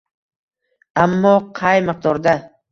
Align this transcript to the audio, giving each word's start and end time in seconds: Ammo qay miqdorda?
Ammo 1.05 1.35
qay 1.61 1.79
miqdorda? 1.91 2.39